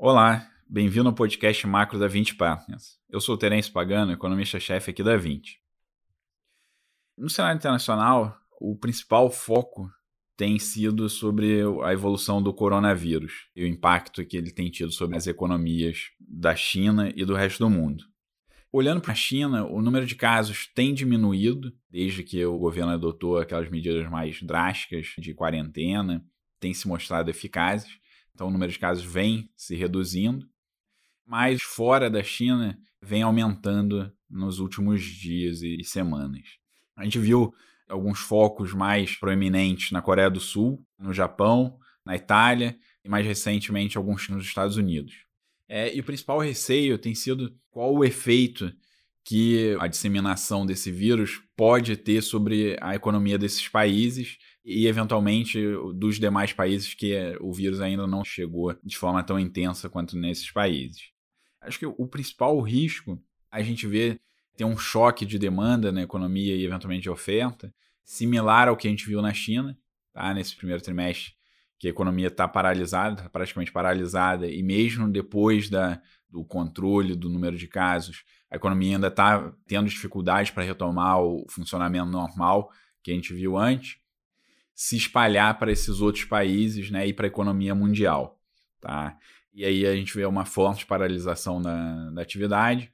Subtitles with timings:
[0.00, 3.00] Olá, bem-vindo ao podcast macro da 20 Partners.
[3.10, 5.60] Eu sou o Terence Pagano, economista-chefe aqui da 20.
[7.16, 9.90] No cenário internacional, o principal foco
[10.36, 15.16] tem sido sobre a evolução do coronavírus e o impacto que ele tem tido sobre
[15.16, 18.04] as economias da China e do resto do mundo.
[18.70, 23.36] Olhando para a China, o número de casos tem diminuído desde que o governo adotou
[23.36, 26.24] aquelas medidas mais drásticas de quarentena,
[26.60, 27.98] tem se mostrado eficazes.
[28.38, 30.48] Então, o número de casos vem se reduzindo,
[31.26, 36.44] mas fora da China vem aumentando nos últimos dias e semanas.
[36.94, 37.52] A gente viu
[37.88, 43.98] alguns focos mais proeminentes na Coreia do Sul, no Japão, na Itália e mais recentemente
[43.98, 45.24] alguns nos Estados Unidos.
[45.68, 48.72] É, e o principal receio tem sido qual o efeito
[49.28, 55.60] que a disseminação desse vírus pode ter sobre a economia desses países e, eventualmente,
[55.94, 60.50] dos demais países que o vírus ainda não chegou de forma tão intensa quanto nesses
[60.50, 61.10] países.
[61.60, 64.18] Acho que o principal risco a gente vê
[64.56, 67.70] ter um choque de demanda na economia e, eventualmente, de oferta,
[68.02, 69.76] similar ao que a gente viu na China,
[70.14, 70.32] tá?
[70.32, 71.34] nesse primeiro trimestre,
[71.78, 77.28] que a economia está paralisada, tá praticamente paralisada, e mesmo depois da, do controle do
[77.28, 82.70] número de casos, a economia ainda está tendo dificuldades para retomar o funcionamento normal
[83.02, 83.98] que a gente viu antes
[84.78, 88.40] se espalhar para esses outros países né, e para a economia mundial.
[88.80, 89.18] Tá?
[89.52, 92.88] E aí a gente vê uma forte paralisação da, da atividade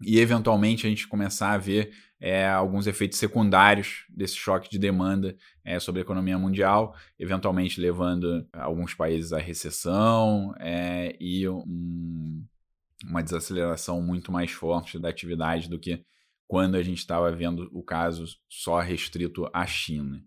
[0.00, 5.36] e, eventualmente, a gente começar a ver é, alguns efeitos secundários desse choque de demanda
[5.64, 11.64] é, sobre a economia mundial, eventualmente levando alguns países à recessão é, e um,
[13.08, 16.04] uma desaceleração muito mais forte da atividade do que
[16.46, 20.22] quando a gente estava vendo o caso só restrito à China.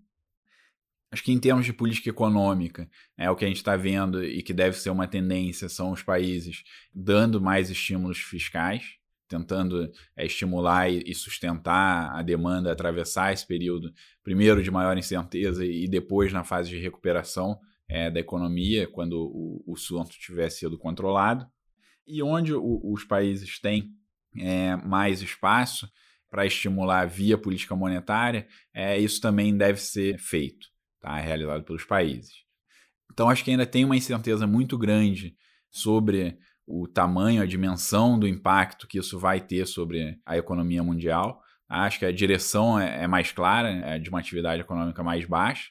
[1.09, 4.43] Acho que em termos de política econômica, é o que a gente está vendo e
[4.43, 10.89] que deve ser uma tendência são os países dando mais estímulos fiscais, tentando é, estimular
[10.89, 16.69] e, sustentar a demanda, atravessar esse período, primeiro de maior incerteza e depois na fase
[16.69, 17.57] de recuperação
[17.89, 21.45] é, da economia, quando o, o surto tiver sido controlado.
[22.07, 23.91] E onde o, os países têm
[24.39, 25.89] é, mais espaço
[26.29, 30.67] para estimular via política monetária, é, isso também deve ser feito
[30.99, 31.17] tá?
[31.17, 32.45] realizado pelos países.
[33.11, 35.35] Então, acho que ainda tem uma incerteza muito grande
[35.69, 41.41] sobre o tamanho, a dimensão do impacto que isso vai ter sobre a economia mundial.
[41.69, 45.69] Acho que a direção é, é mais clara, é de uma atividade econômica mais baixa.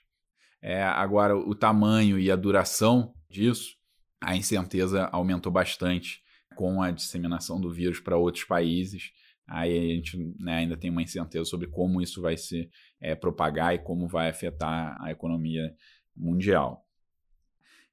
[0.63, 3.77] É, agora, o tamanho e a duração disso,
[4.21, 6.23] a incerteza aumentou bastante
[6.57, 9.13] com a disseminação do vírus para outros países
[9.47, 12.69] aí a gente né, ainda tem uma incerteza sobre como isso vai se
[13.01, 15.75] é, propagar e como vai afetar a economia
[16.17, 16.85] mundial.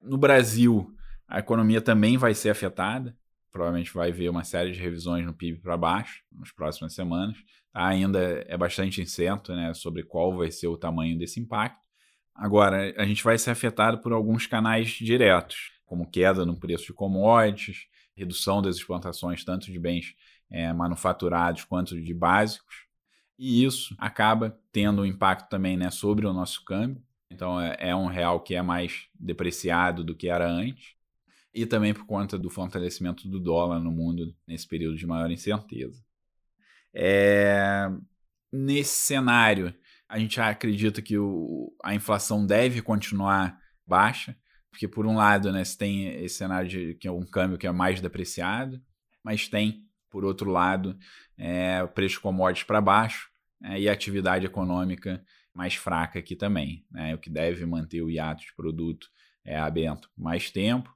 [0.01, 0.93] No Brasil,
[1.27, 3.15] a economia também vai ser afetada,
[3.51, 7.37] provavelmente vai ver uma série de revisões no PIB para baixo nas próximas semanas.
[7.71, 7.87] Tá?
[7.87, 11.81] Ainda é bastante incerto né, sobre qual vai ser o tamanho desse impacto.
[12.33, 16.93] Agora, a gente vai ser afetado por alguns canais diretos, como queda no preço de
[16.93, 17.85] commodities,
[18.15, 20.15] redução das exportações tanto de bens
[20.49, 22.85] é, manufaturados quanto de básicos.
[23.37, 27.01] E isso acaba tendo um impacto também né, sobre o nosso câmbio.
[27.29, 30.95] Então é, é um real que é mais depreciado do que era antes.
[31.53, 36.03] E também por conta do fortalecimento do dólar no mundo nesse período de maior incerteza.
[36.93, 37.89] É...
[38.51, 39.73] Nesse cenário,
[40.07, 44.37] a gente acredita que o, a inflação deve continuar baixa,
[44.73, 47.67] porque por um lado, né, você tem esse cenário de que é um câmbio que
[47.67, 48.81] é mais depreciado,
[49.23, 50.95] mas tem por outro lado,
[51.35, 53.31] é, o preço de commodities para baixo
[53.63, 58.11] é, e a atividade econômica mais fraca aqui também, né, o que deve manter o
[58.11, 59.07] hiato de produto
[59.43, 60.95] é, aberto mais tempo.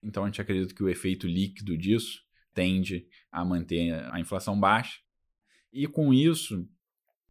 [0.00, 2.20] Então a gente acredita que o efeito líquido disso
[2.54, 5.00] tende a manter a inflação baixa.
[5.72, 6.68] E com isso,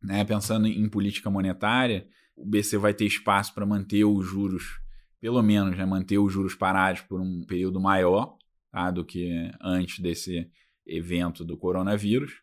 [0.04, 4.81] né, pensando em política monetária, o BC vai ter espaço para manter os juros,
[5.21, 8.35] pelo menos né, manter os juros parados por um período maior
[8.71, 10.50] tá, do que antes desse
[10.85, 12.41] evento do coronavírus.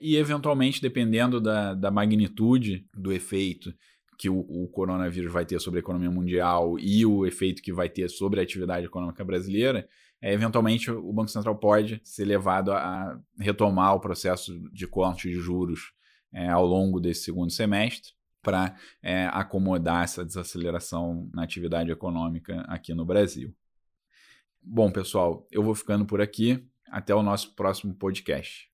[0.00, 3.74] E, eventualmente, dependendo da, da magnitude do efeito
[4.16, 7.88] que o, o, coronavírus vai ter sobre a economia mundial e o efeito que vai
[7.88, 9.88] ter sobre a atividade econômica brasileira,
[10.22, 15.34] é, eventualmente o Banco Central pode ser levado a retomar o processo de corte de
[15.34, 15.92] juros
[16.32, 18.12] é, ao longo desse segundo semestre
[18.44, 23.52] para é, acomodar essa desaceleração na atividade econômica aqui no Brasil.
[24.62, 26.64] Bom, pessoal, eu vou ficando por aqui.
[26.88, 28.73] Até o nosso próximo podcast.